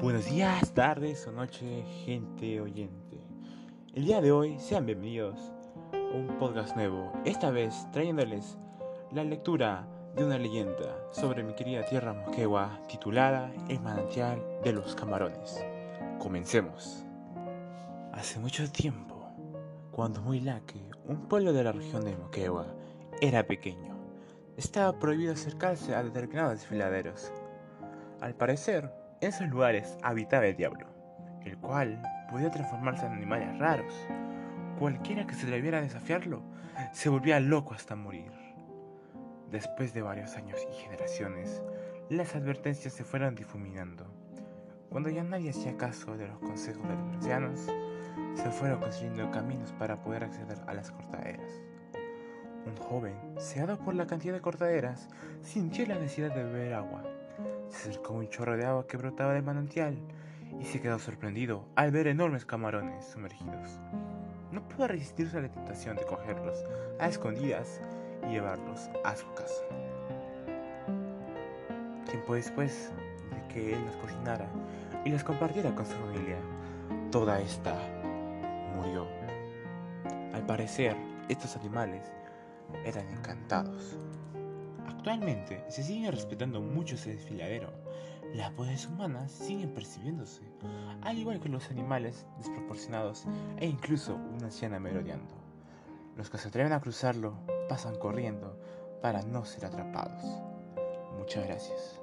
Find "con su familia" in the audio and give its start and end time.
75.74-76.38